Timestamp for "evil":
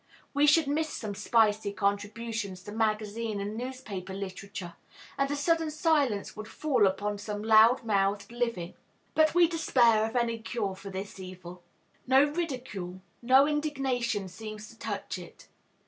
11.19-11.61